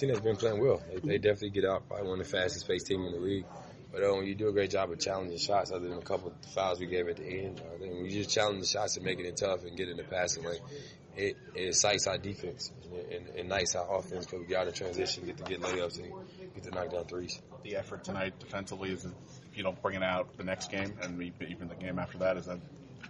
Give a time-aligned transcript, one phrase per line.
[0.00, 0.82] that's been playing well.
[0.88, 3.46] They, they definitely get out probably one of the fastest paced team in the league.
[3.92, 6.34] But when you do a great job of challenging shots, other than a couple of
[6.52, 9.24] fouls we gave at the end, uh, then we just challenge the shots and making
[9.24, 10.60] it tough and getting the passing lane.
[11.16, 14.68] It, it excites our defense and, and, and nice our offense because we get out
[14.68, 16.12] of transition, get to get layups and
[16.54, 17.40] get to knock down threes.
[17.62, 21.20] The effort tonight defensively is if you don't bring it out the next game and
[21.48, 22.58] even the game after that is that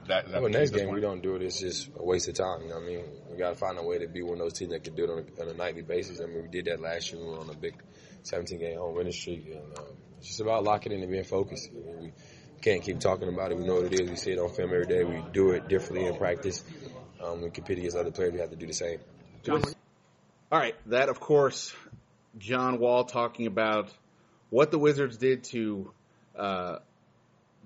[0.08, 1.42] that, that well, next game we don't do it.
[1.42, 2.62] It's just a waste of time.
[2.62, 3.04] You know what I mean?
[3.30, 5.04] We got to find a way to be one of those teams that can do
[5.04, 6.20] it on a, on a nightly basis.
[6.20, 7.22] I mean, we did that last year.
[7.22, 7.74] We were on a big
[8.22, 9.84] 17 game home winning streak, and um,
[10.18, 11.70] it's just about locking in and being focused.
[11.70, 12.12] I mean,
[12.56, 13.58] we can't keep talking about it.
[13.58, 14.08] We know what it is.
[14.08, 15.04] We see it on film every day.
[15.04, 16.64] We do it differently in practice.
[17.22, 18.32] Um, we compete against other players.
[18.32, 18.98] We have to do the same.
[19.42, 19.62] John.
[20.52, 21.74] All right, that of course,
[22.38, 23.90] John Wall talking about
[24.50, 25.92] what the Wizards did to
[26.36, 26.78] uh,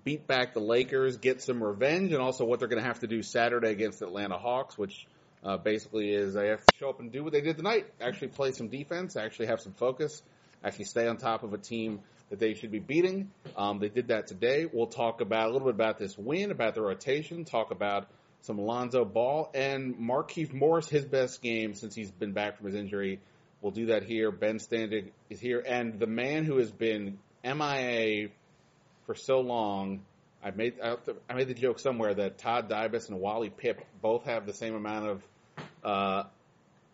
[0.05, 3.07] beat back the Lakers, get some revenge, and also what they're going to have to
[3.07, 5.07] do Saturday against the Atlanta Hawks, which
[5.43, 7.93] uh, basically is they have to show up and do what they did tonight.
[8.01, 10.23] Actually play some defense, actually have some focus,
[10.63, 13.33] actually stay on top of a team that they should be beating.
[13.57, 14.67] Um, they did that today.
[14.67, 18.09] We'll talk about a little bit about this win, about the rotation, talk about
[18.43, 22.75] some Alonzo Ball and Markieff Morris, his best game since he's been back from his
[22.75, 23.21] injury.
[23.61, 24.31] We'll do that here.
[24.31, 28.31] Ben Standig is here, and the man who has been MIA
[29.11, 30.03] for so long.
[30.41, 34.47] I made I made the joke somewhere that Todd Dybas and Wally Pipp both have
[34.47, 35.23] the same amount of
[35.83, 36.23] uh,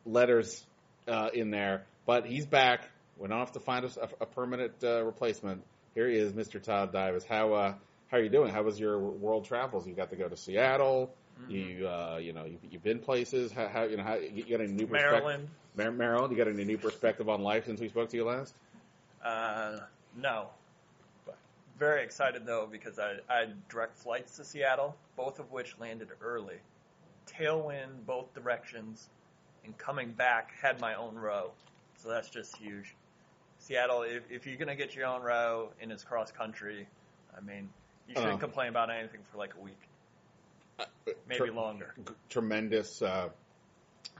[0.06, 0.64] letters
[1.06, 2.88] uh, in there, but he's back.
[3.18, 3.90] We don't have to find a,
[4.22, 5.62] a permanent uh, replacement.
[5.94, 6.60] Here he is, Mr.
[6.60, 7.26] Todd Dybas.
[7.26, 7.74] How uh,
[8.08, 8.50] how are you doing?
[8.50, 9.86] How was your world travels?
[9.86, 11.14] You got to go to Seattle.
[11.42, 11.50] Mm-hmm.
[11.50, 13.52] You uh, you know you've, you've been places.
[13.52, 15.12] How, how, you know how you got any new perspective?
[15.12, 15.48] Maryland?
[15.76, 16.32] Mar- Maryland.
[16.32, 18.54] You got any new perspective on life since we spoke to you last?
[19.22, 19.80] Uh,
[20.16, 20.48] no,
[21.78, 26.08] very excited though because I, I had direct flights to Seattle, both of which landed
[26.22, 26.56] early.
[27.26, 29.08] Tailwind both directions,
[29.64, 31.50] and coming back had my own row,
[31.96, 32.94] so that's just huge.
[33.58, 36.86] Seattle, if, if you're gonna get your own row and it's cross country,
[37.36, 37.68] I mean,
[38.08, 39.80] you shouldn't uh, complain about anything for like a week,
[40.78, 40.84] uh,
[41.28, 41.94] maybe longer.
[42.30, 43.28] Tremendous, uh,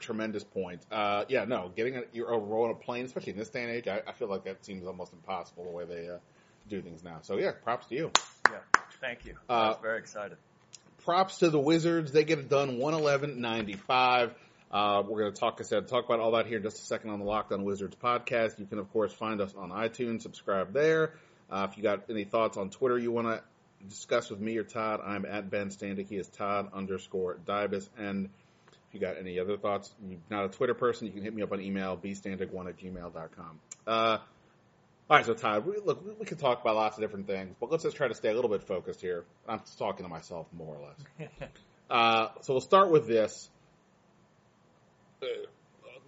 [0.01, 0.83] tremendous point.
[0.91, 3.63] Uh, yeah, no, getting a, your a row on a plane, especially in this day
[3.63, 6.19] and age, I, I feel like that seems almost impossible the way they uh,
[6.69, 7.19] do things now.
[7.23, 8.11] So yeah, props to you.
[8.51, 8.59] Yeah,
[9.01, 9.35] thank you.
[9.49, 10.39] Uh, I was very excited.
[11.05, 12.13] Props to the Wizards.
[12.13, 14.33] They get it done 111.95.
[14.71, 16.85] Uh, we're going to talk, I said, talk about all that here in just a
[16.85, 18.59] second on the Locked On Wizards podcast.
[18.59, 21.15] You can, of course, find us on iTunes, subscribe there.
[21.49, 23.43] Uh, if you got any thoughts on Twitter you want to
[23.89, 26.09] discuss with me or Todd, I'm at Ben Standig.
[26.09, 27.89] He is Todd underscore Dybas.
[27.97, 28.29] And
[28.73, 31.43] if you got any other thoughts, you're not a Twitter person, you can hit me
[31.43, 33.61] up on email, bstandig1 at gmail.com.
[33.87, 34.19] Uh,
[35.09, 37.55] all right, so Todd, we, look, we, we can talk about lots of different things,
[37.61, 39.25] but let's just try to stay a little bit focused here.
[39.49, 41.29] I'm just talking to myself more or less.
[41.91, 43.49] uh, so we'll start with this.
[45.23, 45.27] Uh,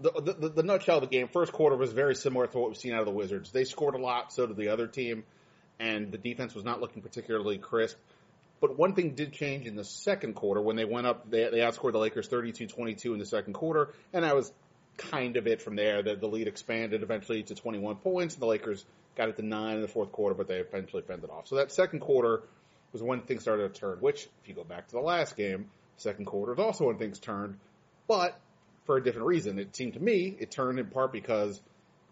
[0.00, 2.78] the, the, the, nutshell of the game, first quarter was very similar to what we've
[2.78, 3.52] seen out of the Wizards.
[3.52, 5.24] They scored a lot, so did the other team,
[5.78, 7.96] and the defense was not looking particularly crisp.
[8.60, 11.30] But one thing did change in the second quarter when they went up.
[11.30, 14.52] They, they outscored the Lakers 32-22 in the second quarter, and that was
[14.98, 16.02] kind of it from there.
[16.02, 18.84] The, the lead expanded eventually to 21 points, and the Lakers
[19.16, 21.48] got it to nine in the fourth quarter, but they eventually fended off.
[21.48, 22.42] So that second quarter
[22.92, 23.98] was when things started to turn.
[24.00, 27.18] Which, if you go back to the last game, second quarter is also when things
[27.18, 27.58] turned,
[28.06, 28.38] but
[28.88, 29.58] for a different reason.
[29.58, 31.60] It seemed to me it turned in part because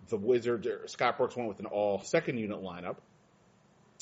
[0.09, 2.97] the Wizards, Scott Brooks went with an all second unit lineup.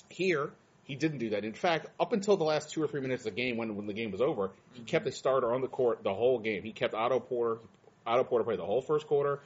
[0.08, 0.50] Here,
[0.82, 1.44] he didn't do that.
[1.44, 3.86] In fact, up until the last two or three minutes of the game, when when
[3.86, 6.62] the game was over, he kept a starter on the court the whole game.
[6.62, 7.60] He kept Otto Porter,
[8.06, 9.40] Otto Porter played the whole first quarter,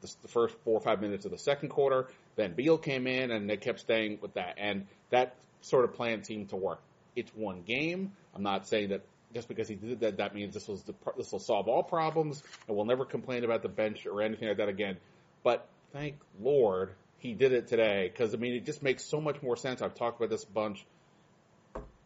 [0.00, 2.08] the, the, first four or five minutes of the second quarter.
[2.36, 4.54] Then Beal came in, and they kept staying with that.
[4.58, 6.80] And that sort of plan seemed to work.
[7.16, 8.12] It's one game.
[8.34, 9.02] I'm not saying that
[9.34, 12.42] just because he did that, that means this was the, this will solve all problems,
[12.66, 14.96] and we'll never complain about the bench or anything like that again.
[15.42, 19.42] But thank Lord he did it today because I mean it just makes so much
[19.42, 19.82] more sense.
[19.82, 20.84] I've talked about this bunch.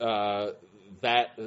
[0.00, 0.52] Uh,
[1.00, 1.38] that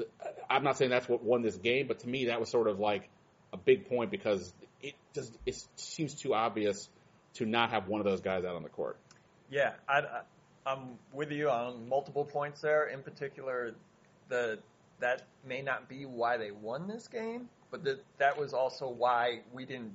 [0.50, 2.80] I'm not saying that's what won this game, but to me that was sort of
[2.80, 3.10] like
[3.56, 6.90] a big point because it just it seems too obvious
[7.36, 8.98] to not have one of those guys out on the court.
[9.50, 10.04] Yeah, I,
[10.66, 12.88] am with you on multiple points there.
[12.88, 13.74] In particular,
[14.30, 14.60] the
[15.00, 19.40] that may not be why they won this game, but that that was also why
[19.54, 19.94] we didn't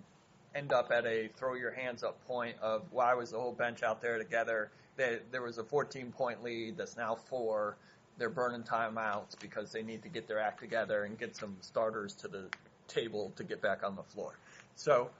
[0.54, 3.82] end up at a throw your hands up point of why was the whole bench
[3.82, 4.70] out there together.
[4.96, 7.76] They, there was a 14 point lead that's now four.
[8.18, 12.14] They're burning timeouts because they need to get their act together and get some starters
[12.16, 12.48] to the
[12.90, 14.38] table to get back on the floor.
[14.76, 15.10] So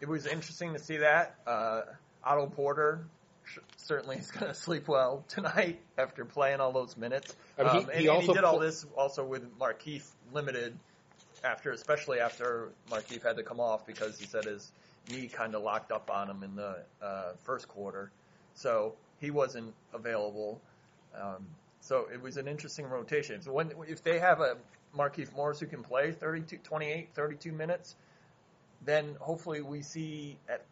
[0.00, 1.34] it was interesting to see that.
[1.46, 1.82] Uh,
[2.24, 3.04] Otto Porter
[3.76, 7.34] certainly is going to sleep well tonight after playing all those minutes.
[7.58, 10.78] I mean, he, um, and, he, and he did all this also with Markieff limited
[11.42, 14.70] after, especially after Markieff had to come off because he said his
[15.10, 18.10] knee kind of locked up on him in the uh, first quarter,
[18.54, 20.60] so he wasn't available.
[21.18, 21.46] Um,
[21.80, 23.42] so it was an interesting rotation.
[23.42, 24.56] So when if they have a
[24.96, 27.96] Markieff Morris who can play 32, 28, 32 minutes,
[28.84, 30.64] then hopefully we see at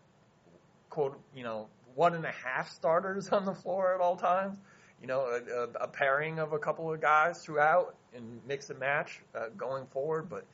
[0.90, 4.56] quote you know one and a half starters on the floor at all times.
[5.00, 8.80] You know, a, a, a pairing of a couple of guys throughout and mix and
[8.80, 10.28] match uh, going forward.
[10.28, 10.44] But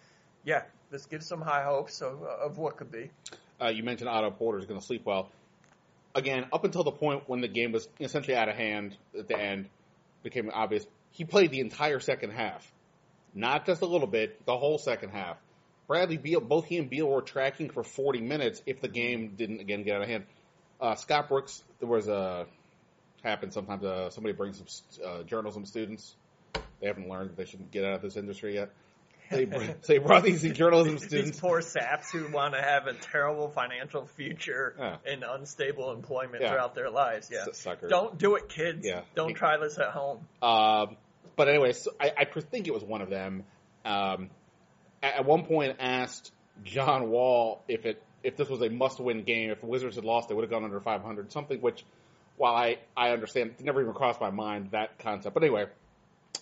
[0.45, 3.11] yeah, this gives some high hopes of, of what could be.
[3.61, 5.31] Uh, you mentioned Otto Porter is going to sleep well.
[6.15, 9.39] Again, up until the point when the game was essentially out of hand at the
[9.39, 9.69] end,
[10.25, 10.85] became obvious.
[11.13, 12.69] He played the entire second half,
[13.33, 15.37] not just a little bit, the whole second half.
[15.87, 19.61] Bradley Beal, both he and Beal were tracking for 40 minutes if the game didn't
[19.61, 20.25] again get out of hand.
[20.81, 22.47] Uh, Scott Brooks, there was a
[23.23, 23.85] happens sometimes.
[23.85, 26.17] Uh, somebody brings some uh, journalism students.
[26.81, 28.71] They haven't learned that they shouldn't get out of this industry yet.
[29.31, 29.47] They,
[29.87, 31.31] they brought these journalism students.
[31.33, 36.51] These poor saps who want to have a terrible financial future and unstable employment Yeah.
[36.51, 37.31] throughout their lives.
[37.33, 37.47] Yeah.
[37.49, 37.91] S- suckers.
[37.91, 38.85] Don't do it, kids.
[38.87, 39.03] Yeah.
[39.15, 40.27] Don't try this at home.
[40.43, 40.97] Um,
[41.37, 43.45] but anyway, so I, I think it was one of them.
[43.85, 44.31] Um,
[45.03, 46.33] at, at one point, asked
[46.63, 49.51] John Wall if it if this was a must-win game.
[49.51, 51.33] If the Wizards had lost, they would have gone under 500.
[51.33, 51.85] Something which,
[52.37, 55.35] while I I understand, it never even crossed my mind that concept.
[55.35, 55.67] But anyway,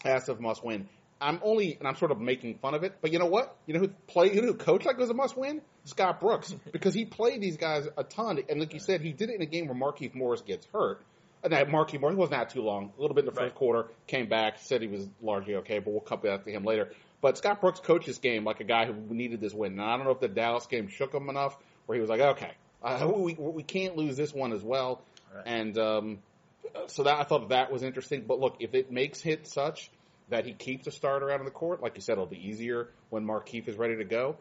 [0.05, 0.89] asked if must-win.
[1.23, 2.95] I'm only and I'm sort of making fun of it.
[3.01, 3.57] But you know what?
[3.67, 4.33] You know who play?
[4.35, 5.63] You know who coach like was a must-win?
[5.85, 8.41] Scott Brooks because he played these guys a ton.
[8.49, 11.01] And like you said, he did it in a game where Markieff Morris gets hurt.
[11.45, 12.93] And that Markieff Morris wasn't out too long.
[12.97, 13.55] A little bit in the first Right.
[13.55, 16.93] quarter, came back, said he was largely okay, but we'll cut that to him later.
[17.21, 19.73] But Scott Brooks coached this game like a guy who needed this win.
[19.73, 22.21] And I don't know if the Dallas game shook him enough where he was like,
[22.21, 22.53] okay,
[22.83, 25.03] uh, we, we can't lose this one as well.
[25.35, 25.43] Right.
[25.47, 26.19] And um,
[26.87, 28.25] so that I thought that was interesting.
[28.27, 29.91] But look, if it makes it such
[30.31, 32.89] that he keeps a starter out on the court, like you said, it'll be easier
[33.11, 34.37] when Markieff is ready to go.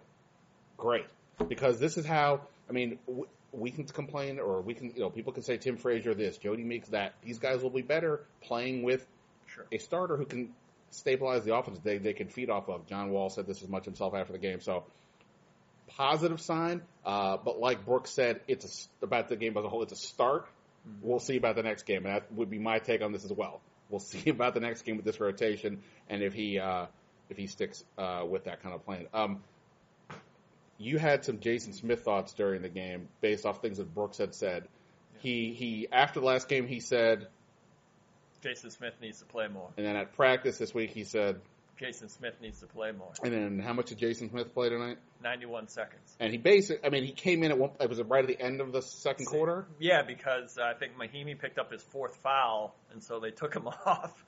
[0.78, 1.06] Great,
[1.48, 2.42] because this is how.
[2.70, 3.00] I mean,
[3.52, 6.64] we can complain, or we can, you know, people can say Tim Frazier this, Jodie
[6.66, 7.14] Meeks that.
[7.22, 9.06] These guys will be better playing with
[9.48, 9.66] Sure.
[9.72, 10.54] a starter who can
[10.92, 11.80] stabilize the offense.
[11.84, 12.88] They they can feed off of.
[12.88, 14.62] John Wall said this as much himself after the game.
[14.62, 14.86] So
[15.88, 16.82] positive sign.
[17.06, 19.84] Uh, but like Brooks said, it's a about the game as a whole.
[19.84, 20.48] It's a start.
[21.02, 23.32] We'll see about the next game, and that would be my take on this as
[23.32, 23.62] well.
[23.92, 26.88] We'll see about the next game with this rotation, and if he uh,
[27.30, 29.08] if he sticks uh, with that kind of plan.
[29.14, 29.42] Um,
[30.78, 34.34] you had some Jason Smith thoughts during the game based off things that Brooks had
[34.34, 34.68] said.
[35.20, 37.28] He he after the last game he said,
[38.42, 39.70] Jason Smith needs to play more.
[39.78, 41.40] and then at practice this week he said,
[41.82, 43.12] Jason Smith needs to play more.
[43.24, 44.98] and then how much did Jason Smith play tonight?
[45.24, 46.16] 91 seconds.
[46.20, 47.72] And he basically, I mean, he came in at one.
[47.80, 49.66] It was right at the end of the second quarter.
[49.80, 53.54] Yeah, because uh, I think Mahinmi picked up his fourth foul, and so they took
[53.56, 54.24] him off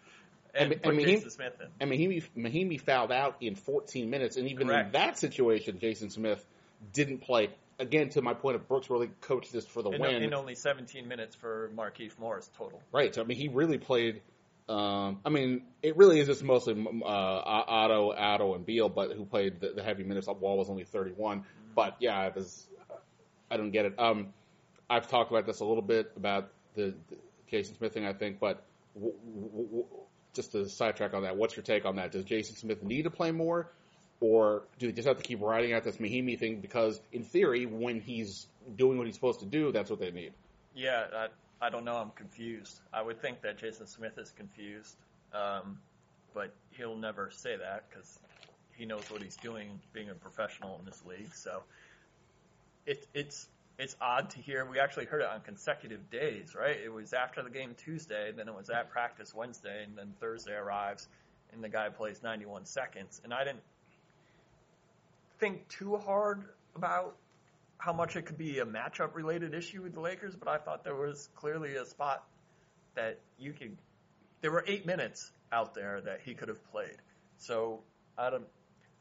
[0.53, 1.67] and, And- put and Mahinmi- Jason Smith in.
[1.79, 6.43] And Mahinmi, Mahinmi fouled out in 14 minutes, and even in that situation, Jason Smith
[6.91, 7.49] didn't play.
[7.79, 10.23] Again, to my point of Brooks really coached this for the In, win.
[10.23, 12.81] in only 17 minutes for Markieff Morris total.
[12.91, 13.13] Right.
[13.13, 14.21] So I mean, he really played.
[14.69, 19.25] Um, I mean, it really is just mostly uh, Otto, Otto, and Beal, but who
[19.25, 20.27] played the, the heavy minutes.
[20.27, 21.43] Wall was only 31.
[21.75, 22.67] But yeah, it was.
[23.51, 23.99] I don't get it.
[23.99, 24.33] Um,
[24.89, 27.17] I've talked about this a little bit about the, the
[27.49, 28.05] Jason Smith thing.
[28.05, 28.63] I think, but
[28.95, 29.85] w- w- w-
[30.33, 32.11] just to sidetrack on that, what's your take on that?
[32.11, 33.71] Does Jason Smith need to play more,
[34.19, 36.61] or do they just have to keep riding out this Mahinmi thing?
[36.61, 40.33] Because in theory, when he's doing what he's supposed to do, that's what they need.
[40.73, 41.27] Yeah, I,
[41.63, 41.95] I don't know.
[41.95, 42.81] I'm confused.
[42.91, 44.97] I would think that Jason Smith is confused,
[45.33, 45.79] um,
[46.33, 48.19] but he'll never say that because
[48.75, 51.33] he knows what he's doing, being a professional in this league.
[51.33, 51.63] So
[52.85, 53.47] it, it's
[53.79, 54.65] it's odd to hear.
[54.65, 56.75] We actually heard it on consecutive days, right?
[56.83, 60.55] It was after the game Tuesday, then it was at practice Wednesday, and then Thursday
[60.55, 61.07] arrives,
[61.53, 63.21] and the guy plays 91 seconds.
[63.23, 63.63] And I didn't
[65.39, 66.43] think too hard
[66.75, 67.15] about
[67.77, 70.83] how much it could be a matchup related issue with the Lakers, but I thought
[70.83, 72.23] there was clearly a spot
[72.95, 73.77] that you could.
[74.41, 76.97] There were eight minutes out there that he could have played.
[77.37, 77.81] So
[78.17, 78.45] I don't,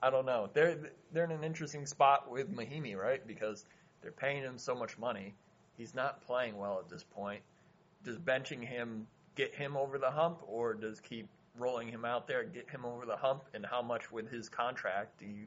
[0.02, 0.49] I don't know.
[0.52, 0.79] They're
[1.12, 3.25] they're in an interesting spot with Mahinmi, right?
[3.26, 3.64] Because
[4.02, 5.35] they're paying him so much money.
[5.76, 7.43] He's not playing well at this point.
[8.05, 12.45] Does benching him get him over the hump, or does keep rolling him out there
[12.45, 13.45] get him over the hump?
[13.55, 15.47] And how much with his contract do you,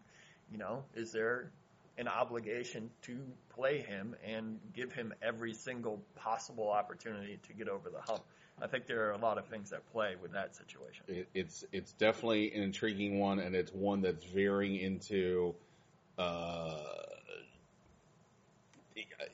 [0.52, 1.52] you know, is there
[1.98, 3.18] an obligation to
[3.50, 8.22] play him and give him every single possible opportunity to get over the hump.
[8.62, 11.04] I think there are a lot of things at play with that situation.
[11.08, 15.56] it, it's it's definitely an intriguing one, and it's one that's veering into.
[16.18, 16.80] Uh,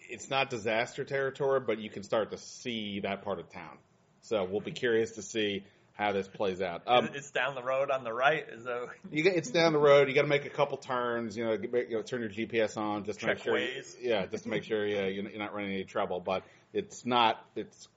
[0.10, 3.78] it's not disaster territory, but you can start to see that part of town.
[4.22, 5.64] So we'll be curious to see
[5.94, 6.84] how this plays out.
[6.88, 8.46] Um, it's down the road on the right.
[8.64, 10.08] That you get, it's down the road.
[10.08, 11.38] You got to make a couple turns.
[11.38, 13.54] You know, get- you know, turn your GPS on just to Check make sure.
[13.54, 13.96] ways.
[14.02, 14.86] Yeah, just to make sure.
[14.86, 16.20] Yeah, you're you're not running any trouble.
[16.20, 16.44] But
[16.74, 17.46] it's not.
[17.56, 17.88] It's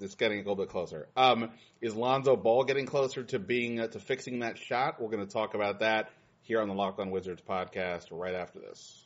[0.00, 1.08] it's getting a little bit closer.
[1.16, 1.50] Um,
[1.80, 5.00] is Lonzo Ball getting closer to being uh, to fixing that shot?
[5.00, 6.10] We're going to talk about that
[6.42, 9.04] here on the Locked On Wizards podcast right after this.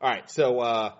[0.00, 0.92] All right, so uh,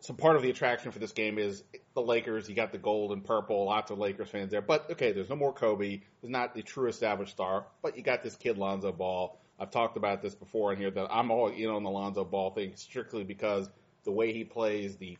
[0.00, 1.62] so part of the attraction for this game is
[1.94, 2.48] the Lakers.
[2.48, 4.62] You got the gold and purple, lots of Lakers fans there.
[4.62, 6.00] But okay, there's no more Kobe.
[6.20, 9.38] There's not the true established star, but you got this kid Lonzo Ball.
[9.58, 12.50] I've talked about this before in here that I'm all in on the Lonzo Ball
[12.50, 13.68] thing strictly because
[14.04, 15.16] the way he plays, the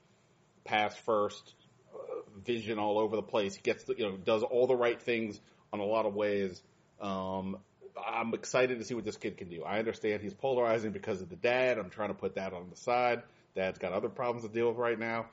[0.65, 1.55] pass first
[1.95, 1.99] uh,
[2.45, 3.55] vision all over the place.
[3.55, 5.41] He gets the, you know does all the right things
[5.73, 6.61] on a lot of ways.
[7.01, 7.59] Um,
[7.97, 9.63] I'm excited to see what this kid can do.
[9.63, 11.79] I understand he's polarizing because of the dad.
[11.79, 13.23] I'm trying to put that on the side.
[13.55, 15.27] Dad's got other problems to deal with right now.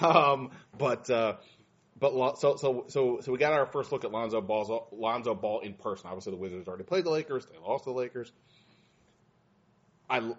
[0.00, 1.36] Um, but uh,
[1.98, 5.60] but so so so so we got our first look at Lonzo Ball's Lonzo Ball
[5.60, 6.06] in person.
[6.06, 7.46] Obviously, the Wizards already played the Lakers.
[7.46, 8.32] They lost the Lakers.
[10.10, 10.32] I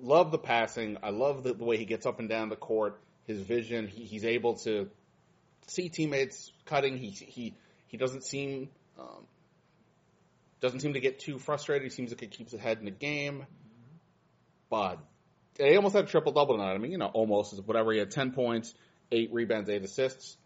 [0.00, 0.98] love the passing.
[1.02, 3.00] I love the, the way he gets up and down the court.
[3.24, 3.86] His vision.
[3.86, 4.90] He, he's able to
[5.68, 6.98] see teammates cutting.
[6.98, 7.54] He he
[7.86, 8.68] he doesn't seem
[8.98, 9.26] um,
[10.60, 11.84] doesn't seem to get too frustrated.
[11.84, 13.46] He seems like he keeps his head in the game.
[14.70, 14.98] But
[15.58, 16.74] he almost had a triple double tonight.
[16.74, 17.92] I mean, you know, almost is whatever.
[17.92, 18.74] He had ten points,
[19.10, 20.36] eight rebounds, eight assists.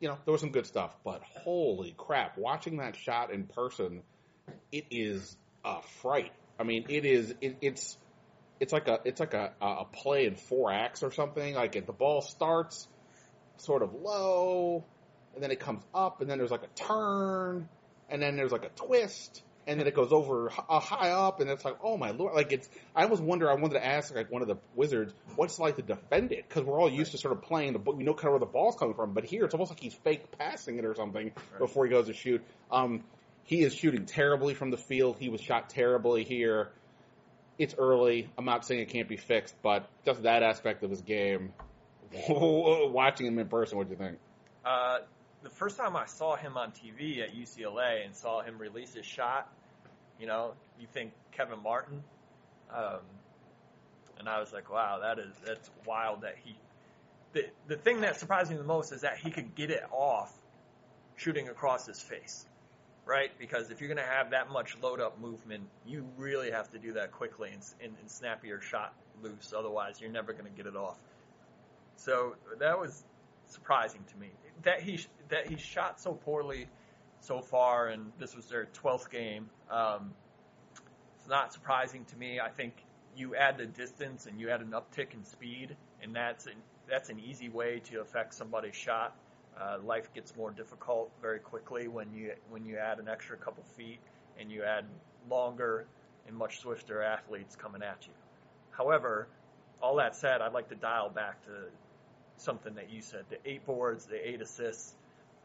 [0.00, 0.94] You know, there was some good stuff.
[1.04, 4.02] But holy crap, watching that shot in person,
[4.72, 6.32] it is a fright.
[6.58, 7.34] I mean, it is.
[7.40, 7.96] It, it's
[8.60, 11.54] it's like a it's like a a play in four acts or something.
[11.54, 12.88] Like if the ball starts
[13.58, 14.84] sort of low,
[15.34, 17.68] and then it comes up, and then there's like a turn,
[18.08, 21.40] and then there's like a twist, and then it goes over h- uh, high up,
[21.40, 22.34] and it's like, oh my lord!
[22.34, 22.68] Like it's.
[22.96, 23.50] I always wonder.
[23.50, 26.48] I wanted to ask like one of the wizards, what's it like to defend it?
[26.48, 27.78] Because we're all used to sort of playing the.
[27.78, 29.94] We know kind of where the ball's coming from, but here it's almost like he's
[29.94, 32.42] fake passing it or something before he goes to shoot.
[32.72, 33.04] Um,
[33.44, 35.18] he is shooting terribly from the field.
[35.18, 36.70] He was shot terribly here.
[37.58, 38.30] It's early.
[38.38, 41.52] I'm not saying it can't be fixed, but just that aspect of his game.
[42.28, 44.18] Watching him in person, what do you think?
[44.64, 44.98] Uh,
[45.42, 49.06] the first time I saw him on TV at UCLA and saw him release his
[49.06, 49.52] shot,
[50.18, 52.02] you know, you think Kevin Martin,
[52.74, 53.00] um,
[54.18, 56.56] and I was like, wow, that is that's wild that he.
[57.32, 60.32] The the thing that surprised me the most is that he could get it off
[61.16, 62.46] shooting across his face,
[63.06, 63.30] right?
[63.38, 66.78] Because if you're going to have that much load up movement, you really have to
[66.78, 68.92] do that quickly and, and, and snap your shot
[69.22, 69.52] loose.
[69.56, 70.98] Otherwise, you're never going to get it off.
[71.96, 73.04] So that was
[73.46, 74.28] surprising to me
[74.62, 76.68] that he that he shot so poorly
[77.20, 79.50] so far, and this was their twelfth game.
[79.70, 80.12] Um,
[81.18, 82.40] it's not surprising to me.
[82.40, 82.74] I think
[83.16, 86.54] you add the distance and you add an uptick in speed, and that's an,
[86.88, 89.16] that's an easy way to affect somebody's shot.
[89.60, 93.64] Uh, life gets more difficult very quickly when you when you add an extra couple
[93.76, 93.98] feet
[94.38, 94.84] and you add
[95.28, 95.86] longer
[96.28, 98.12] and much swifter athletes coming at you.
[98.70, 99.26] However,
[99.82, 101.50] all that said, I'd like to dial back to
[102.40, 104.94] something that you said: the eight boards, the eight assists.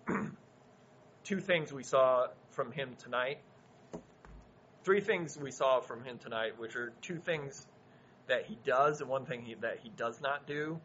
[1.23, 3.39] Two things we saw from him tonight.
[4.83, 7.65] Three things we saw from him tonight, which are two things
[8.27, 10.79] that he does and one thing he, that he does not do,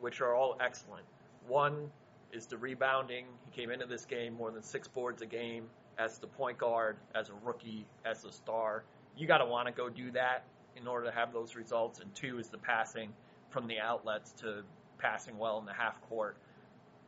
[0.00, 1.04] which are all excellent.
[1.46, 1.90] One
[2.32, 3.26] is the rebounding.
[3.44, 5.64] He came into this game more than six boards a game
[5.98, 8.84] as the point guard, as a rookie, as a star.
[9.16, 10.44] You got to want to go do that
[10.76, 12.00] in order to have those results.
[12.00, 13.10] And two is the passing
[13.50, 14.62] from the outlets to
[15.04, 16.36] passing well in the half court.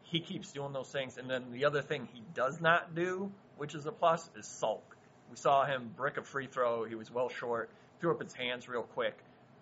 [0.03, 1.17] He keeps doing those things.
[1.17, 4.97] And then the other thing he does not do, which is a plus, is sulk.
[5.31, 6.85] We saw him brick a free throw.
[6.85, 9.17] He was well short, threw up his hands real quick,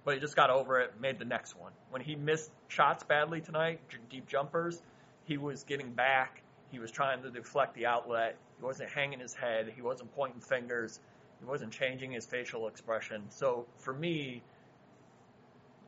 [0.04, 1.72] but he just got over it, made the next one.
[1.90, 4.82] When he missed shots badly tonight, deep jumpers,
[5.24, 6.42] he was getting back.
[6.72, 8.36] He was trying to deflect the outlet.
[8.58, 9.72] He wasn't hanging his head.
[9.74, 10.98] He wasn't pointing fingers.
[11.40, 13.22] He wasn't changing his facial expression.
[13.30, 14.42] So for me,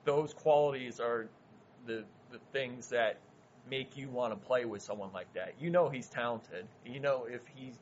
[0.05, 1.29] those qualities are
[1.87, 3.19] the the things that
[3.69, 5.55] make you want to play with someone like that.
[5.59, 6.67] You know he's talented.
[6.85, 7.79] You know if he's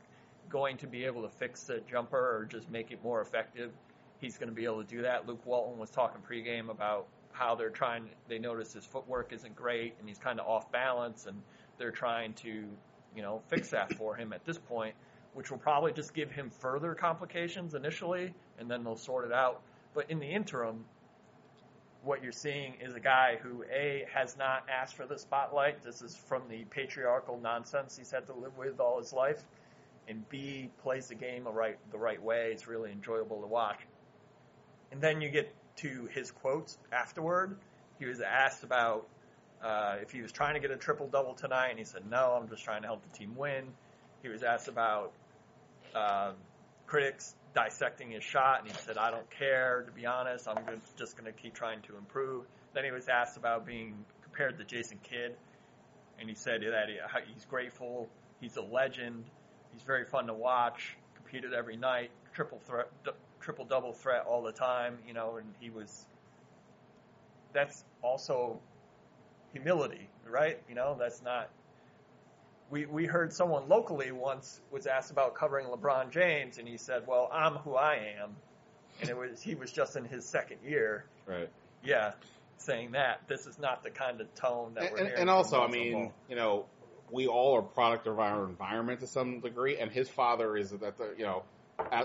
[0.48, 3.72] going to be able to fix a jumper or just make it more effective,
[4.20, 5.26] he's going to be able to do that.
[5.26, 8.08] Luke Walton was talking pregame about how they're trying.
[8.28, 11.42] They notice his footwork isn't great and he's kind of off balance, and
[11.78, 12.64] they're trying to,
[13.14, 14.94] you know, fix that for him at this point,
[15.34, 19.62] which will probably just give him further complications initially, and then they'll sort it out.
[19.92, 20.84] But in the interim,
[22.04, 25.82] what you're seeing is a guy who a has not asked for the spotlight.
[25.82, 29.42] This is from the patriarchal nonsense he's had to live with all his life,
[30.08, 32.50] and b plays the game the right the right way.
[32.52, 33.80] It's really enjoyable to watch.
[34.92, 37.56] And then you get to his quotes afterward.
[37.98, 39.06] He was asked about
[39.62, 42.38] uh, if he was trying to get a triple double tonight, and he said, "No,
[42.40, 43.64] I'm just trying to help the team win."
[44.22, 45.12] He was asked about
[45.94, 46.32] uh,
[46.86, 49.82] critics dissecting his shot, and he said, "I don't care.
[49.82, 50.58] To be honest, I'm
[50.96, 52.44] just going to keep trying to improve."
[52.74, 55.36] Then he was asked about being compared to Jason Kidd,
[56.18, 56.96] and he said that he,
[57.32, 58.08] he's grateful.
[58.40, 59.24] He's a legend.
[59.72, 60.96] He's very fun to watch.
[61.14, 62.88] Competed every night, triple threat,
[63.40, 64.98] triple double threat all the time.
[65.06, 66.06] You know, and he was.
[67.52, 68.58] That's also
[69.52, 70.60] humility, right?
[70.68, 71.48] You know, that's not.
[72.70, 77.06] We we heard someone locally once was asked about covering LeBron James, and he said,
[77.06, 78.36] "Well, I'm who I am,"
[79.00, 81.04] and it was he was just in his second year.
[81.26, 81.48] Right.
[81.84, 82.12] Yeah,
[82.58, 85.20] saying that this is not the kind of tone that we're And, hearing.
[85.22, 86.12] and also, I mean, Ball.
[86.30, 86.66] you know,
[87.10, 90.96] we all are product of our environment to some degree, and his father is that
[90.98, 91.42] the you know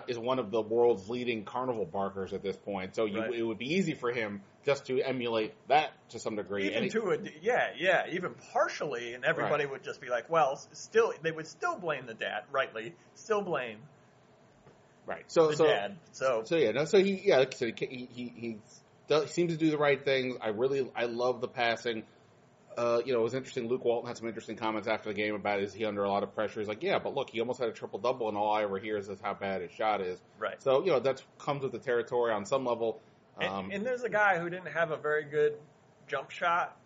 [0.07, 2.95] is one of the world's leading carnival barkers at this point.
[2.95, 3.35] So you, Right.
[3.35, 6.65] it would be easy for him just to emulate that to some degree.
[6.67, 10.29] even and he- to a yeah yeah even partially, and everybody would just be like,
[10.29, 13.79] well, still they would still blame the dad, rightly, still blame
[15.05, 15.23] right.
[15.27, 15.95] So the so dad.
[16.11, 18.57] So So yeah, no, so he yeah, like I said, he he he
[19.07, 20.35] does, seems to do the right things.
[20.41, 22.03] I really I love the passing.
[22.79, 23.67] Uh, you know, it was interesting.
[23.67, 26.23] Luke Walton had some interesting comments after the game about is he under a lot
[26.23, 26.61] of pressure?
[26.61, 28.79] He's like, yeah, but look, he almost had a triple double, and all I ever
[28.79, 30.21] hear is how bad his shot is.
[30.37, 30.63] right.
[30.63, 33.01] So you know that comes with the territory on some level.
[33.37, 35.57] And, Um, and there's a guy who didn't have a very good
[36.07, 36.77] jump shot,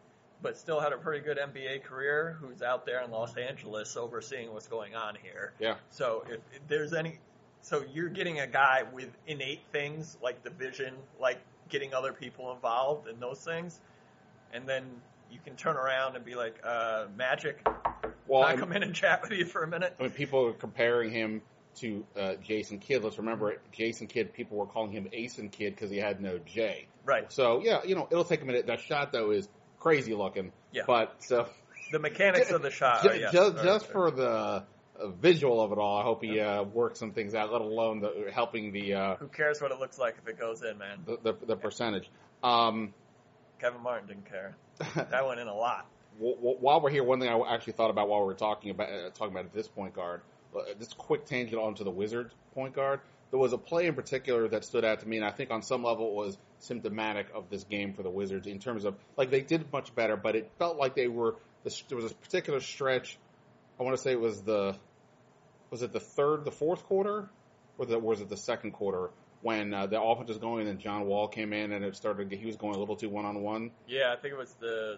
[0.41, 4.51] but still had a pretty good NBA career, who's out there in Los Angeles overseeing
[4.51, 5.53] what's going on here.
[5.59, 7.19] yeah, So if, if there's any,
[7.61, 11.37] so you're getting a guy with innate things like the vision, like
[11.69, 13.79] getting other people involved in those things,
[14.53, 14.85] and then
[15.33, 17.65] you can turn around and be like, uh, Magic,
[18.27, 19.95] well, can I come in and chat with you for a minute?
[19.99, 21.41] I mean, people are comparing him
[21.77, 23.03] to uh, Jason Kidd.
[23.03, 24.31] Let's remember, Jason Kidd.
[24.31, 26.85] People were calling him Asen Kidd because he had no J.
[27.03, 27.31] Right.
[27.33, 28.67] So yeah, you know, it'll take a minute.
[28.67, 30.51] That shot though is crazy looking.
[30.71, 30.83] Yeah.
[30.85, 31.49] But so
[31.91, 33.01] The mechanics of the shot.
[33.01, 36.23] Ju- are, yes, just, are- just for the uh, visual of it all, I hope
[36.23, 37.51] he uh, works some things out.
[37.51, 40.61] Let alone the helping the uh, who cares what it looks like if it goes
[40.61, 40.99] in, man?
[41.05, 42.07] the, the, the percentage.
[42.43, 42.93] Um,
[43.63, 44.55] Kevin Martin didn't care.
[44.95, 45.85] That went in a lot.
[46.19, 48.71] wh- wh- while we're here, one thing I actually thought about while we were talking
[48.71, 50.21] about uh, talking about this point guard,
[50.53, 52.99] uh, this quick tangent onto the Wizards point guard.
[53.31, 55.63] There was a play in particular that stood out to me, and I think on
[55.63, 59.41] some level was symptomatic of this game for the Wizards in terms of like they
[59.41, 63.17] did much better, but it felt like they were there was a particular stretch.
[63.79, 64.75] I want to say it was the
[65.71, 67.29] was it the third, the fourth quarter,
[67.77, 69.09] or the, was it the second quarter
[69.43, 72.31] when uh, the offense was going and then John Wall came in and it started.
[72.31, 73.71] He was going a little too one on one.
[73.87, 74.97] Yeah, I think it was the.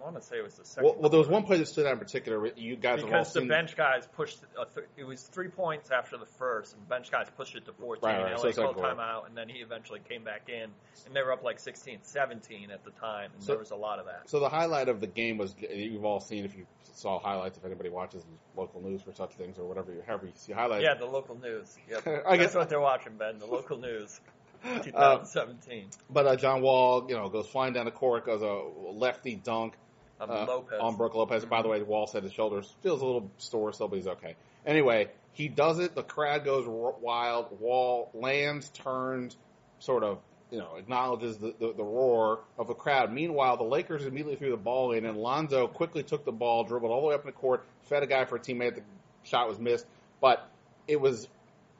[0.00, 0.84] I want to say it was the second.
[0.84, 2.46] Well, well, there was one play that stood out in particular.
[2.56, 3.48] You guys because the seen.
[3.48, 4.38] bench guys pushed.
[4.60, 7.72] A th- it was three points after the first, and bench guys pushed it to
[7.72, 8.02] 14.
[8.08, 10.70] Right, right, LA so called timeout, and then he eventually came back in,
[11.06, 13.76] and they were up like 16, 17 at the time, and So- there was a
[13.76, 14.28] lot of that.
[14.28, 17.64] So the highlight of the game was you've all seen if you saw highlights if
[17.64, 18.24] anybody watches
[18.56, 20.84] local news for such things or whatever you however you see highlights.
[20.84, 21.76] Yeah, the local news.
[21.90, 22.24] Yep.
[22.26, 23.38] I guess- That's what they're watching, Ben.
[23.38, 24.20] The local news.
[24.64, 25.90] Uh, 2017.
[26.08, 29.74] but uh, John Wall, you know, goes flying down the court, goes a lefty dunk
[30.20, 30.78] uh, Lopez.
[30.80, 31.44] on Brook Lopez.
[31.44, 34.36] By the way, Wall said his shoulders feels a little sore, so but he's okay.
[34.66, 35.94] Anyway, he does it.
[35.94, 37.60] The crowd goes wild.
[37.60, 39.36] Wall lands, turns,
[39.80, 40.18] sort of,
[40.50, 43.12] you know, acknowledges the, the, the roar of the crowd.
[43.12, 46.90] Meanwhile, the Lakers immediately threw the ball in, and Lonzo quickly took the ball, dribbled
[46.90, 48.76] all the way up in the court, fed a guy for a teammate.
[48.76, 48.82] The
[49.24, 49.86] shot was missed,
[50.20, 50.48] but
[50.86, 51.28] it was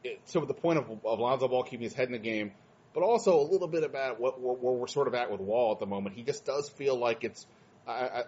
[0.02, 2.52] it, to the point of, of Lonzo Ball keeping his head in the game.
[2.92, 5.80] But also a little bit about what where we're sort of at with Wall at
[5.80, 6.14] the moment.
[6.14, 7.44] He just does feel like it's
[7.86, 8.22] I, I,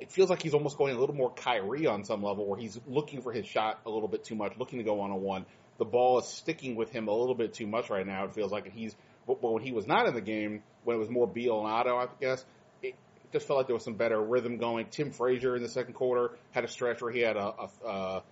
[0.00, 2.78] it feels like he's almost going a little more Kyrie on some level, where he's
[2.86, 5.46] looking for his shot a little bit too much, looking to go on one.
[5.78, 8.24] The ball is sticking with him a little bit too much right now.
[8.24, 8.94] It feels like he's,
[9.26, 11.68] but but when he was not in the game, when it was more Beal and
[11.68, 12.44] Otto, I guess,
[12.82, 12.94] it
[13.32, 14.86] just felt like there was some better rhythm going.
[14.90, 18.22] Tim Frazier in the second quarter had a stretch where he had a, a, a,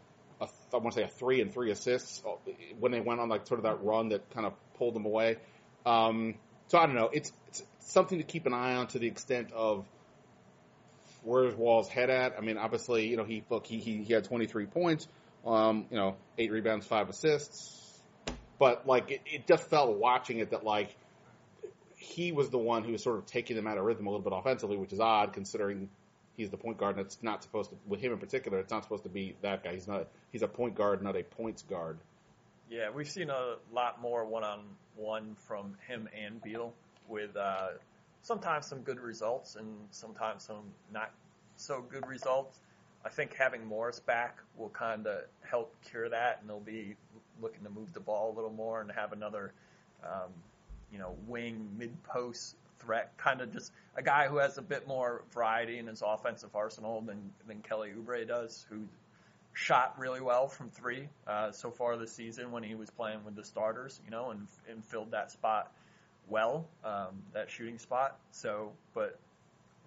[0.43, 2.33] a I want to say a three and three assists uh,
[2.79, 5.37] when they went on like sort of that run that kind of pulled them away.
[5.87, 6.35] Um,
[6.69, 7.11] so I don't know.
[7.13, 9.87] It's, it's something to keep an eye on to the extent of
[11.23, 12.37] where's Wall's head at.
[12.37, 15.09] I mean, obviously, you know, he look he he, he had 23 points,
[15.47, 18.01] um, you know, eight rebounds, five assists,
[18.59, 20.97] but like it, it just felt watching it that like
[21.97, 24.25] he was the one who was sort of taking them out of rhythm a little
[24.25, 25.91] bit offensively, which is odd considering
[26.37, 28.59] he's the point guard and it's not supposed to with him in particular.
[28.59, 29.75] It's not supposed to be that guy.
[29.75, 30.09] He's not.
[30.33, 31.99] He's a point guard, not a points guard.
[32.71, 36.73] Yeah, we've seen a lot more one-on-one from him and Beal
[37.09, 37.71] with uh,
[38.23, 41.13] sometimes some good results and sometimes some not
[41.57, 42.59] so good results.
[43.05, 46.97] I think having Morris back will kind of help cure that, and they'll be
[47.41, 49.53] looking to move the ball a little more and have another,
[50.05, 50.31] um,
[50.93, 55.23] you know, wing mid-post threat, kind of just a guy who has a bit more
[55.33, 58.83] variety in his offensive arsenal than than Kelly Oubre does, who
[59.53, 63.35] shot really well from three uh, so far this season when he was playing with
[63.35, 65.73] the starters, you know, and and filled that spot
[66.29, 68.19] well, um, that shooting spot.
[68.31, 69.19] So, but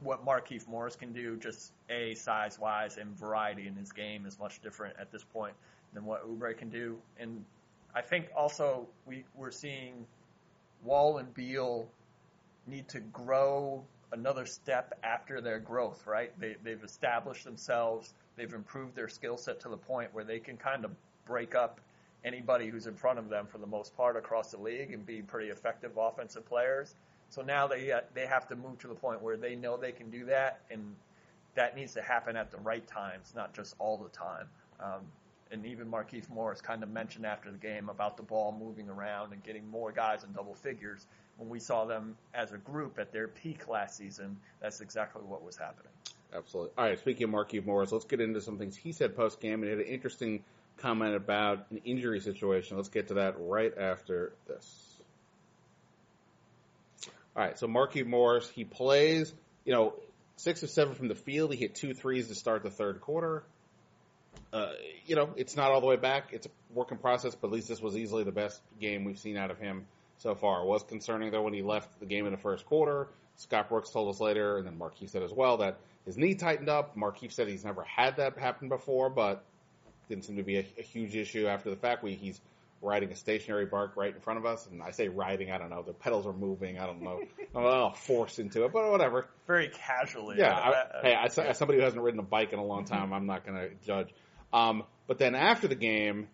[0.01, 4.39] what Markieff Morris can do, just a size wise and variety in his game, is
[4.39, 5.53] much different at this point
[5.93, 6.97] than what Oubre can do.
[7.19, 7.43] And
[7.95, 10.05] I think also we we're seeing
[10.83, 11.87] Wall and Beal
[12.67, 16.31] need to grow another step after their growth, right?
[16.39, 18.13] They, they've established themselves.
[18.35, 20.91] They've improved their skill set to the point where they can kind of
[21.25, 21.79] break up
[22.23, 25.21] anybody who's in front of them for the most part across the league and be
[25.21, 26.95] pretty effective offensive players.
[27.29, 29.91] So now they uh, they have to move to the point where they know they
[29.91, 30.95] can do that, and
[31.55, 34.47] that needs to happen at the right times, not just all the time.
[34.79, 35.01] Um,
[35.51, 39.33] and even Markieff Morris kind of mentioned after the game about the ball moving around
[39.33, 41.05] and getting more guys in double figures.
[41.38, 45.43] When we saw them as a group at their peak last season, that's exactly what
[45.43, 45.91] was happening.
[46.36, 46.71] Absolutely.
[46.77, 46.99] All right.
[46.99, 49.69] Speaking of Markieff Morris, let's get into some things he said post game, and he
[49.69, 50.43] had an interesting
[50.77, 52.77] comment about an injury situation.
[52.77, 54.95] Let's get to that right after this.
[57.36, 57.57] All right.
[57.57, 59.33] So Markieff Morris, he plays.
[59.65, 59.93] You know,
[60.36, 61.51] six or seven from the field.
[61.53, 63.43] He hit two threes to start the third quarter.
[64.51, 64.73] Uh,
[65.05, 66.29] you know, it's not all the way back.
[66.31, 69.17] It's a work in process, but at least this was easily the best game we've
[69.17, 69.86] seen out of him
[70.17, 70.62] so far.
[70.62, 73.07] It was concerning though when he left the game in the first quarter.
[73.36, 76.69] Scott Brooks told us later, and then Markieff said as well that his knee tightened
[76.69, 76.95] up.
[76.95, 79.43] Markieff said he's never had that happen before, but
[80.13, 82.04] didn't seem to be a, a huge issue after the fact.
[82.04, 82.39] We, he's
[82.82, 85.69] riding a stationary bark right in front of us, and I say riding, I don't
[85.69, 87.21] know, the pedals are moving, I don't know,
[87.56, 89.28] I'm a little forced into it, but whatever.
[89.47, 90.36] Very casually.
[90.38, 93.13] Yeah, Uh, hey, as, as somebody who hasn't ridden a bike in a long time,
[93.13, 94.13] I'm not going to judge.
[94.52, 96.28] Um, but then after the game,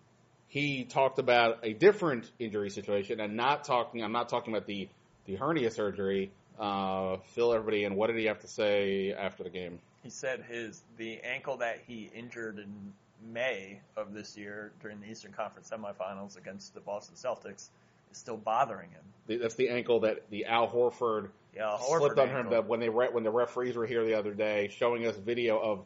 [0.48, 4.04] he talked about a different injury situation, and not talking.
[4.04, 4.90] I'm not talking about the
[5.26, 6.32] the hernia surgery.
[6.60, 7.96] Uh, fill everybody in.
[7.96, 9.80] What did he have to say after the game?
[10.04, 15.10] he said his the ankle that he injured in May of this year during the
[15.10, 17.70] Eastern Conference semifinals against the Boston Celtics
[18.12, 19.40] is still bothering him.
[19.42, 22.36] That's the ankle that the Al Horford Yeah, Horford slipped on him.
[22.38, 22.52] ankle.
[22.52, 25.60] That when they re- when the referees were here the other day, showing us video
[25.60, 25.86] of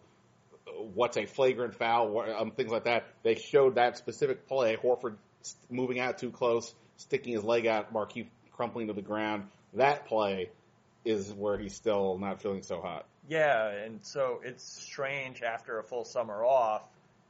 [0.94, 3.06] what's a flagrant foul, um, things like that.
[3.24, 4.78] They showed that specific play.
[4.78, 5.16] Horford
[5.70, 9.48] moving out too close, sticking his leg out, Markieff crumpling to the ground.
[9.74, 10.52] That play
[11.04, 13.06] is where he's still not feeling so hot.
[13.28, 16.84] Yeah, and so it's strange after a full summer off,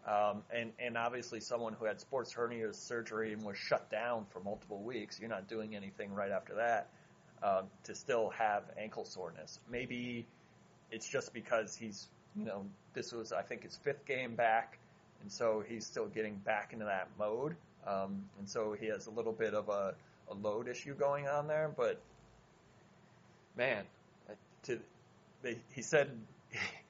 [0.07, 4.39] um, and and obviously someone who had sports hernia surgery and was shut down for
[4.41, 5.19] multiple weeks.
[5.19, 6.87] You're not doing anything right after that
[7.41, 9.59] um, to still have ankle soreness.
[9.69, 10.25] Maybe
[10.91, 14.77] it's just because he's you know this was I think his fifth game back,
[15.21, 17.55] and so he's still getting back into that mode,
[17.87, 19.93] um, and so he has a little bit of a,
[20.29, 22.01] a load issue going on there, but
[23.57, 23.83] man,
[24.63, 24.79] to
[25.41, 26.09] they, he said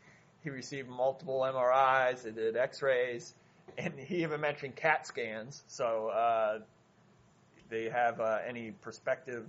[0.43, 3.33] he received multiple MRIs, they did X-rays,
[3.77, 5.63] and he even mentioned CAT scans.
[5.67, 6.59] So uh,
[7.69, 9.45] they have uh, any prospective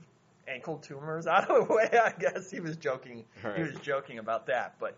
[0.47, 1.91] ankle tumors out of the way.
[1.93, 3.25] I guess he was joking.
[3.57, 4.97] He was joking about that, but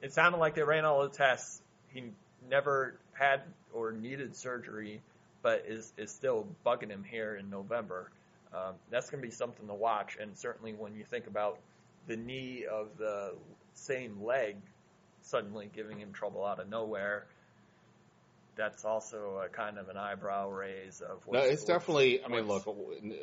[0.00, 1.60] it sounded like they ran all the tests.
[1.88, 2.04] He
[2.50, 5.02] never had or needed surgery,
[5.42, 8.10] but is is still bugging him here in November.
[8.52, 11.58] Um, that's going to be something to watch, and certainly when you think about
[12.06, 13.34] the knee of the
[13.72, 14.56] same leg
[15.24, 17.26] suddenly giving him trouble out of nowhere,
[18.56, 21.34] that's also a kind of an eyebrow raise of what.
[21.34, 22.24] No, it's definitely.
[22.24, 22.66] I mean, look.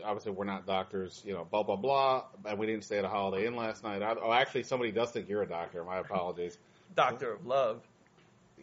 [0.04, 1.22] Obviously, we're not doctors.
[1.26, 2.26] You know, blah blah blah.
[2.46, 4.02] And we didn't stay at a Holiday Inn last night.
[4.02, 5.84] I, oh, actually, somebody does think you're a doctor.
[5.84, 6.58] My apologies.
[6.96, 7.82] doctor of love.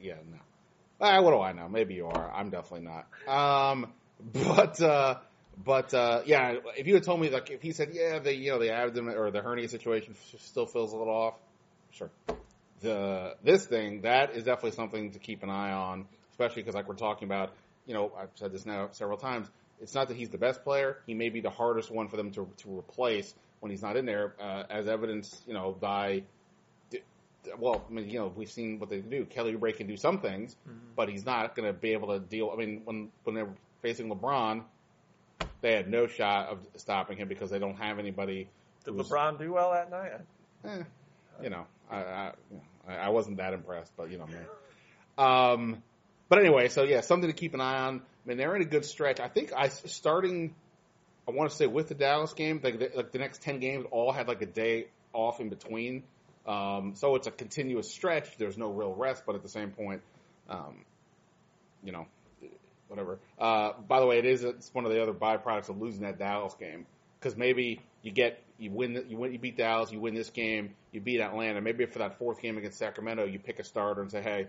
[0.00, 0.38] Yeah, no.
[1.00, 1.68] Ah, what do I know?
[1.68, 2.30] Maybe you are.
[2.32, 3.06] I'm definitely not.
[3.26, 3.92] Um,
[4.32, 5.18] but uh,
[5.64, 8.50] but uh, yeah, if you had told me like if he said yeah the you
[8.50, 11.34] know the abdomen or the hernia situation still feels a little off,
[11.92, 12.10] sure.
[12.80, 16.88] The this thing that is definitely something to keep an eye on, especially because like
[16.88, 17.52] we're talking about.
[17.86, 19.48] You know, I've said this now several times.
[19.80, 20.98] It's not that he's the best player.
[21.06, 24.04] He may be the hardest one for them to to replace when he's not in
[24.04, 26.22] there, uh, as evidenced, you know, by
[27.58, 29.24] well, I mean, you know, we've seen what they can do.
[29.24, 30.56] Kelly Oubre can do some things,
[30.96, 32.50] but he's not going to be able to deal.
[32.52, 34.64] I mean, when when they're facing LeBron,
[35.60, 38.48] they had no shot of stopping him because they don't have anybody.
[38.84, 40.12] Did LeBron do well that night?
[40.64, 40.82] eh,
[41.42, 42.32] you know, I, I,
[42.94, 44.46] I wasn't that impressed, but you know, man.
[45.18, 45.82] Um,
[46.28, 47.96] but anyway, so yeah, something to keep an eye on.
[47.96, 49.20] I mean, they're in a good stretch.
[49.20, 50.54] I think I starting.
[51.26, 53.86] I want to say with the Dallas game, like the, like the next ten games
[53.90, 56.02] all had like a day off in between.
[56.46, 58.36] Um, so it's a continuous stretch.
[58.38, 60.00] There's no real rest, but at the same point,
[60.48, 60.84] um,
[61.84, 62.06] you know,
[62.88, 63.18] whatever.
[63.38, 66.18] Uh, by the way, it is it's one of the other byproducts of losing that
[66.18, 66.86] Dallas game
[67.18, 70.74] because maybe you get you win you win you beat Dallas, you win this game,
[70.92, 71.60] you beat Atlanta.
[71.60, 74.46] Maybe for that fourth game against Sacramento, you pick a starter and say, hey,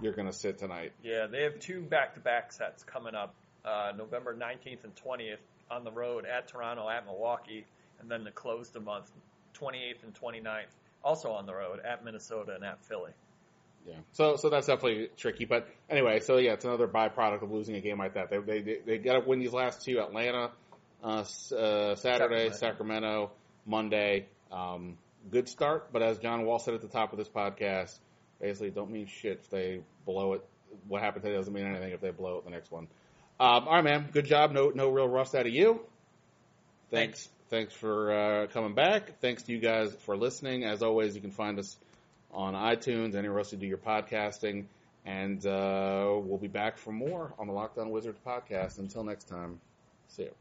[0.00, 0.92] you're going to sit tonight.
[1.02, 3.34] Yeah, they have two back-to-back sets coming up,
[3.64, 5.36] uh, November 19th and 20th
[5.70, 7.66] on the road at Toronto, at Milwaukee,
[8.00, 9.10] and then to close the month,
[9.54, 10.64] 28th and 29th,
[11.04, 13.12] also on the road at Minnesota and at Philly.
[13.86, 13.94] Yeah.
[14.12, 15.46] So so that's definitely tricky.
[15.46, 18.28] But anyway, so yeah, it's another byproduct of losing a game like that.
[18.28, 20.50] They they they, they got to win these last two: Atlanta,
[21.02, 21.24] uh, uh,
[21.94, 22.56] Saturday, Sacramento.
[22.56, 23.30] Sacramento,
[23.66, 24.26] Monday.
[24.50, 24.96] Um,
[25.30, 27.98] good start, but as John Wall said at the top of this podcast,
[28.40, 30.44] basically don't mean shit if they blow it.
[30.88, 32.86] What happened today doesn't mean anything if they blow it the next one.
[33.38, 34.08] Um, all right, man.
[34.12, 34.52] Good job.
[34.52, 35.80] No no real rust out of you.
[36.90, 37.28] Thanks.
[37.48, 39.20] Thanks for uh, coming back.
[39.20, 40.64] Thanks to you guys for listening.
[40.64, 41.76] As always, you can find us
[42.32, 44.66] on iTunes, anywhere else you do your podcasting.
[45.04, 48.78] And uh, we'll be back for more on the Locked On Wizards podcast.
[48.78, 49.60] Until next time,
[50.08, 50.34] see you.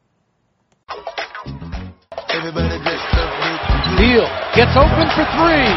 [2.29, 3.29] Everybody dressed up.
[3.97, 4.25] Deal
[4.55, 5.69] gets open for three.